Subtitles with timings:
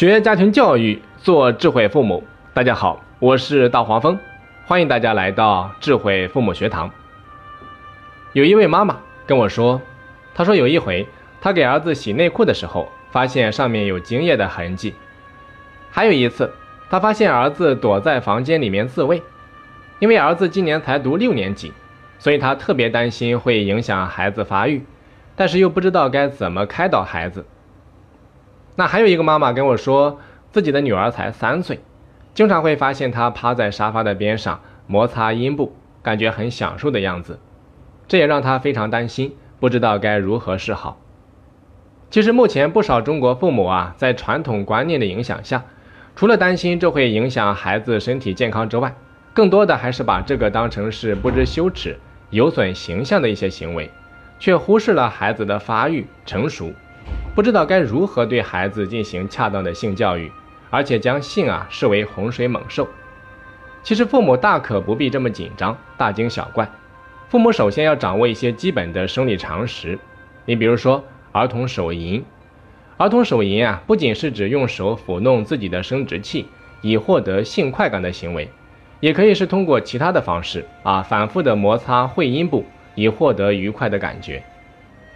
[0.00, 2.24] 学家庭教育，做智慧父母。
[2.54, 4.18] 大家好，我是大黄蜂，
[4.64, 6.90] 欢迎大家来到智慧父母学堂。
[8.32, 9.78] 有一位妈妈跟我说，
[10.34, 11.06] 她说有一回，
[11.42, 14.94] 她给儿子洗内裤的时候，发现上面有精液的痕迹；
[15.90, 16.50] 还有一次，
[16.88, 19.22] 她发现儿子躲在房间里面自慰，
[19.98, 21.74] 因为儿子今年才读六年级，
[22.18, 24.82] 所以她特别担心会影响孩子发育，
[25.36, 27.44] 但是又不知道该怎么开导孩子。
[28.76, 30.18] 那还有一个妈妈跟我说，
[30.52, 31.80] 自己的女儿才三岁，
[32.32, 37.38] 经常会发现她趴在沙发的边上摩擦阴部，感觉很享受的样子，
[38.08, 40.98] 这也让她非常担心，不知道该如何是好。
[42.10, 45.62] 其实目前不少中国父母啊，在传统观念的影响下，
[46.16, 48.94] 除了担心这会影响孩子身体健康之外，
[49.32, 51.96] 更多的还是把这个当成是不知羞耻、
[52.30, 53.90] 有损形象的一些行为，
[54.40, 56.72] 却忽视了孩子的发育成熟。
[57.34, 60.30] 不知道该如何对孩子进行恰当的性教育，
[60.68, 62.86] 而且将性啊视为洪水猛兽。
[63.82, 66.68] 其实父母大可不必这么紧张，大惊小怪。
[67.28, 69.98] 父母首先要掌握一些基本的生理常识。
[70.44, 72.22] 你比如说儿童手淫，
[72.96, 76.46] 儿童手淫啊，不仅是指用手抚弄自己的生殖器
[76.82, 78.50] 以获得性快感的行为，
[78.98, 84.42] 也可以是通过其他的方式啊，反复的摩擦会阴部以获得愉快的感觉。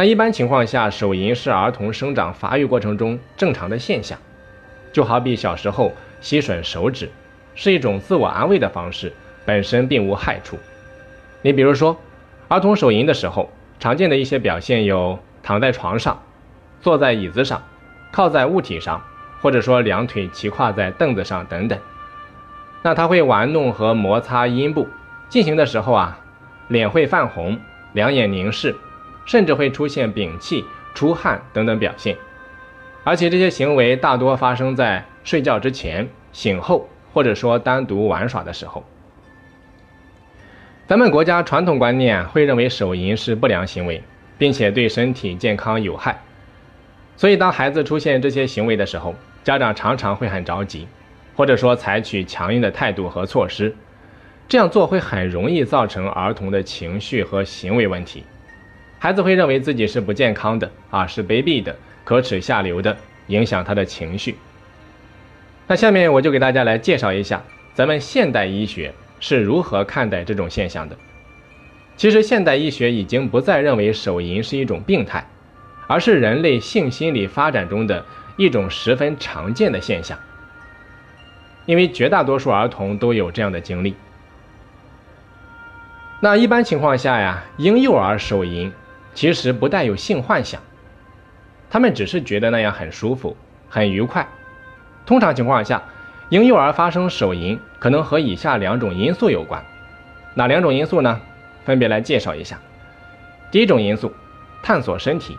[0.00, 4.18] 那一般情况下，手淫是儿童生长发育过程中正常的现象，
[4.94, 7.10] 就好比小时候吸吮手指，
[7.54, 9.12] 是一种自我安慰的方式，
[9.44, 10.58] 本身并无害处。
[11.42, 11.94] 你比如说，
[12.48, 16.18] 儿童手淫的时候，常见的一些表现有躺在床上、
[16.80, 17.62] 坐在椅子上、
[18.10, 19.04] 靠在物体上，
[19.42, 21.78] 或者说两腿齐跨在凳子上等等。
[22.80, 24.88] 那他会玩弄和摩擦阴部，
[25.28, 26.18] 进行的时候啊，
[26.68, 27.60] 脸会泛红，
[27.92, 28.74] 两眼凝视。
[29.30, 32.16] 甚至会出现屏气、出汗等等表现，
[33.04, 38.82] 而且这些行为大多发生在睡觉之前、醒后，或者说单独玩耍的时候。
[40.88, 44.02] 咱们国家传统观念会认为手淫是不良行为，
[44.36, 46.20] 并且对身体健康有害，
[47.16, 50.88] 所以当孩子出现这些行为的时候，家长常常会很着急，
[51.36, 53.76] 或者说采取强硬的态度和措施。
[54.48, 58.24] 这样做会很容易造成儿童的情绪和行为问题。
[59.02, 61.74] 孩子会认为自己是不健康的啊，是卑鄙的、
[62.04, 62.94] 可耻下流的，
[63.28, 64.36] 影响他的情绪。
[65.66, 70.94] 那下面我就给大家来介绍一下，咱们现代医学是如何看待这种现象的。
[71.96, 75.26] 其实现代医学已经不再认为手淫是一种病态，
[75.86, 78.04] 而是人类性心理发展中的
[78.36, 80.18] 一种十分常见的现象。
[81.64, 83.94] 因为绝大多数儿童都有这样的经历。
[86.20, 88.70] 那一般情况下呀，婴幼儿手淫。
[89.14, 90.60] 其实不带有性幻想，
[91.68, 93.36] 他们只是觉得那样很舒服、
[93.68, 94.26] 很愉快。
[95.04, 95.82] 通常情况下，
[96.28, 99.64] 婴幼儿发生手淫可能和以下两种因素有关。
[100.34, 101.20] 哪两种因素呢？
[101.64, 102.58] 分别来介绍一下。
[103.50, 104.12] 第一种因素，
[104.62, 105.36] 探索身体。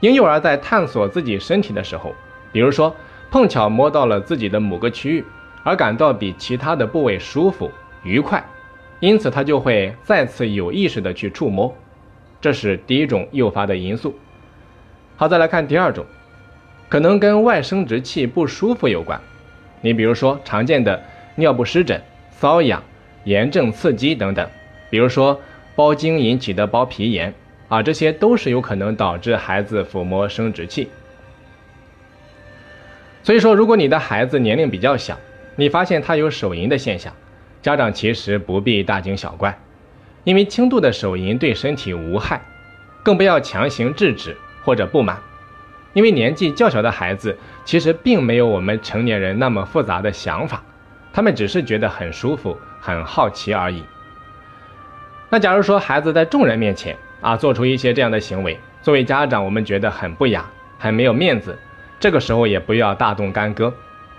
[0.00, 2.14] 婴幼儿在探索自己身体的时候，
[2.52, 2.94] 比如说
[3.30, 5.24] 碰巧摸到了自己的某个区域，
[5.62, 7.70] 而感到比其他的部位舒服、
[8.02, 8.44] 愉快，
[9.00, 11.74] 因此他就会再次有意识的去触摸。
[12.40, 14.14] 这是第一种诱发的因素。
[15.16, 16.04] 好，再来看第二种，
[16.88, 19.20] 可能跟外生殖器不舒服有关。
[19.80, 21.02] 你比如说常见的
[21.36, 22.00] 尿不湿疹、
[22.40, 22.82] 瘙痒、
[23.24, 24.48] 炎症刺激等等，
[24.90, 25.40] 比如说
[25.74, 27.32] 包茎引起的包皮炎
[27.68, 30.88] 啊，这些都是有可能导致孩子抚摸生殖器。
[33.22, 35.18] 所以说，如果你的孩子年龄比较小，
[35.56, 37.12] 你发现他有手淫的现象，
[37.60, 39.58] 家长其实不必大惊小怪。
[40.26, 42.44] 因为轻度的手淫对身体无害，
[43.04, 45.16] 更不要强行制止或者不满。
[45.92, 50.60] 因为年纪较小的孩子其实并没有我们成年人那么复杂的想法，
[51.12, 53.84] 他们只是觉得很舒服、很好奇而已。
[55.30, 60.44] 那假如说孩子在众人面前啊做出一些这样的行为，作为家长我们觉得很不雅、
[60.76, 61.56] 很没有面子，
[62.00, 63.72] 这个时候也不要大动干戈，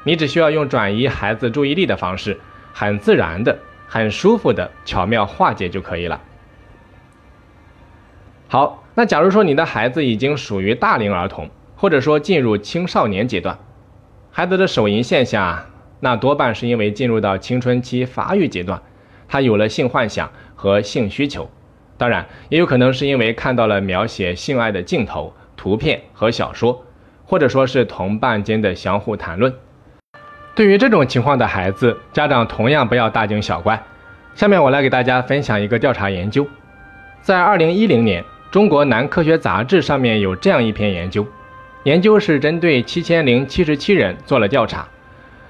[0.04, 2.40] 你只需要用转移孩子注意力的方式，
[2.72, 3.60] 很自然的。
[3.88, 6.22] 很舒服的巧妙化解就可以了。
[8.50, 13.58] 好，那假如说你的孩子已经属于大龄儿童，或者说进入青少年阶段，
[14.30, 15.66] 孩子的手淫现象，
[16.00, 18.82] 那多半是因为进入到青春期发育阶段，
[19.28, 21.50] 他有了性幻想和性需求，
[21.98, 26.86] 当然也有可能是因为看到了描写性爱的镜头、图片和小说，
[27.26, 29.54] 或者说是同伴间的相互谈论。
[30.58, 33.80] 对于这种情况的孩子，家长同样不要大惊小怪。
[34.34, 36.48] 下面我来给大家分享一个调查研究，
[37.22, 41.24] 在二零一零年《中国男科学杂志》上面有这样一篇研究，
[41.84, 44.88] 研究是针对七千零七十七人做了调查，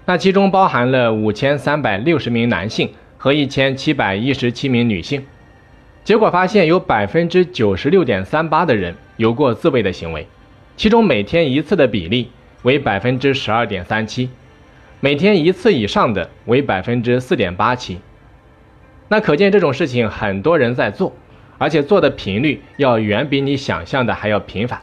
[0.04, 5.26] 那其中包含了五千三百六十名男性和一千七百一十七名女性。
[6.04, 10.28] 结果发现，有百分之九十六点三八的人有过自慰的行为，
[10.76, 12.30] 其中每天一次的比例
[12.64, 14.30] 为百分之十二点三七，
[15.00, 18.00] 每天一次以上的为百分之四点八七。
[19.10, 21.16] 那可见这种事情很多人在做，
[21.60, 24.82] 而且做的频率要远比你想象的还要频繁。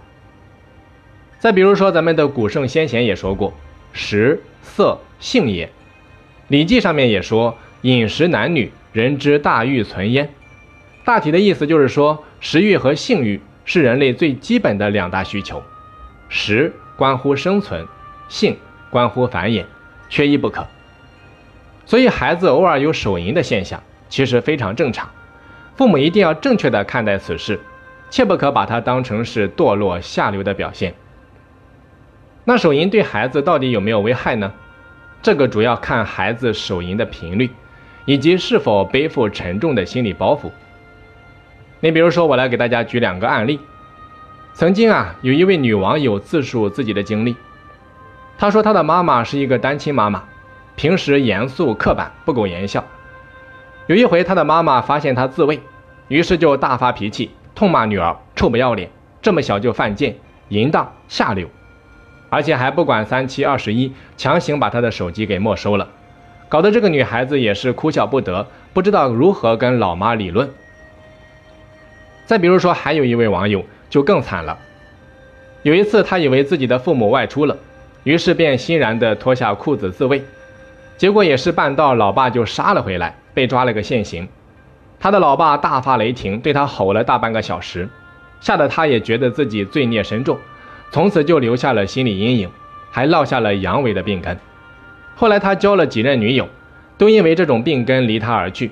[1.40, 3.52] 再比如说，咱们的古圣先贤也说过，
[3.93, 5.66] 食色性也，
[6.49, 10.31] 《礼记》上面也说，饮食男女，人之大欲存焉。
[11.05, 15.62] 大体的意思就是说，食欲和性欲是人类最基本的两大需求，
[16.28, 17.87] 食关乎生存，
[18.28, 18.56] 性
[18.88, 19.64] 关乎繁衍，
[20.14, 20.64] 缺一不可。
[21.84, 25.11] 所以，孩子偶尔有手淫的现象，其实非常正常。
[25.75, 27.58] 父母一定要正确的看待此事，
[28.11, 30.94] 切不可把它当成是堕落下流的表现。
[32.44, 34.52] 那手淫对孩子到底有没有危害呢？
[35.20, 37.50] 这个主要看孩子手淫的频率，
[38.05, 40.52] 以及是否背负沉重的心理包袱。
[41.81, 43.58] 你比如说，我来给大家举两个案例。
[44.52, 47.34] 曾经啊，有一位女网友自述自己的经历，
[48.36, 50.25] 她说她的妈妈是一个单亲妈妈，
[50.76, 52.84] 平时严肃刻板，不苟言笑。
[53.86, 55.60] 有一回，她的妈妈发现她自慰，
[56.08, 58.90] 于是就大发脾气，痛骂女儿臭不要脸，
[59.22, 60.16] 这么小就犯贱，
[60.48, 61.48] 淫荡下流。
[62.31, 65.88] 而且还不管三七二十一，强行把她的手机给没收了，
[66.48, 70.50] 搞得这个女孩子也是哭笑不得，不知道如何跟老妈理论。
[72.26, 74.58] 再比如说，还有一位网友就更惨了。
[75.62, 77.58] 有一次，他以为自己的父母外出了，
[78.04, 80.22] 于是便欣然地脱下裤子自慰，
[80.96, 84.28] 结果也是半道，老爸就杀了回来，被抓了个现行。
[85.00, 87.88] 他的老爸大发雷霆，对他吼了大半个小时，
[88.40, 90.38] 吓得他也觉得自己罪孽深重。
[90.90, 92.48] 从此就留下了心理阴影，
[92.90, 94.38] 还落下了阳痿的病根。
[95.16, 96.48] 后来他交了几任女友，
[96.96, 98.70] 都因为这种病根离他而去。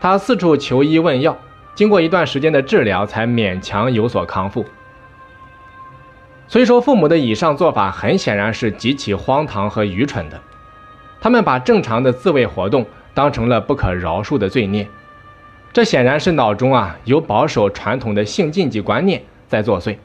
[0.00, 1.36] 他四处求医问药，
[1.74, 4.66] 经过一段时间的治疗，才勉强有所康复。
[6.48, 10.40] 所以说，父母的以上做法很显然是极其荒唐和愚蠢的。
[11.20, 14.88] 他们把正常的自慰活动当成了不可饶恕的罪孽，
[15.72, 19.96] 这显然是脑中啊有保守传统的性禁忌观念在作祟。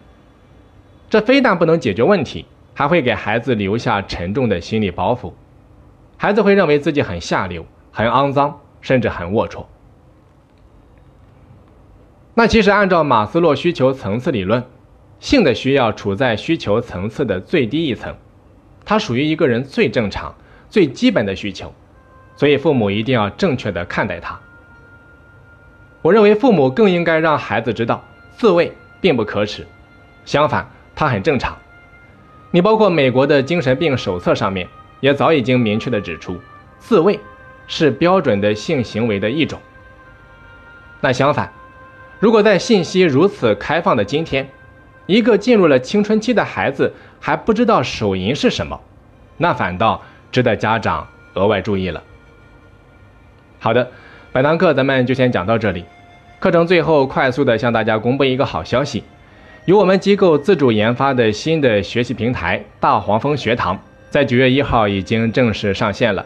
[1.10, 5.34] 这非但不能解决问题，还会给孩子留下沉重的心理包袱。
[6.18, 9.66] 孩子会认为自己很下流、很肮脏，甚至很龌龊。
[12.34, 14.64] 那其实按照马斯洛需求层次理论，
[15.22, 18.14] 性的需要处在需求层次的最低一层，
[18.84, 20.36] 它属于一个人最正常、
[20.68, 21.74] 最基本的需求，
[22.36, 24.38] 所以父母一定要正确的看待它。
[26.02, 28.04] 我认为父母更应该让孩子知道，
[28.36, 29.66] 自慰并不可耻，
[30.26, 30.70] 相反。
[30.94, 31.58] 它很正常，
[32.52, 34.68] 你包括美国的精神病手册上面
[35.00, 36.40] 也早已经明确的指出，
[36.78, 37.20] 自慰
[37.66, 39.60] 是标准的性行为的一种。
[41.00, 41.52] 那相反，
[42.20, 44.48] 如果在信息如此开放的今天，
[45.06, 48.80] 一个进入了青春期的孩子还不知道手淫是什么，
[49.38, 50.02] 那反倒
[50.32, 52.02] 值得家长额外注意了。
[53.60, 53.90] 好的，
[54.32, 55.86] 本堂课咱们就先讲到这里。
[56.40, 59.04] 课程最后快速的向大家公布一个好消息。
[59.66, 66.26] 由我们机构自主研发的新的学习平台“大黄蜂学堂”在九月一号已经正式上线了。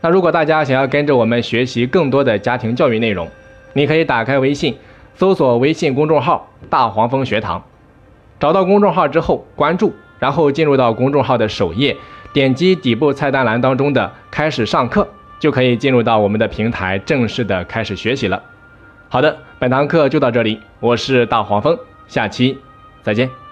[0.00, 3.28] 那如果大家想要跟着我们学习更多的家庭教育内容，
[3.72, 4.76] 你可以打开微信，
[5.16, 7.60] 搜索微信公众号“大黄蜂学堂”，
[8.40, 11.96] 找到公众号之后关注，然后进入到公众号的首页，
[12.32, 15.08] 点击底部菜单栏当中的“开始上课”，
[15.40, 18.42] 就可以进入到我们的平台，正式的开始学习了。
[19.08, 22.58] 好的，本堂课就到这里，我是大黄蜂，下期。
[23.02, 23.47] 再见。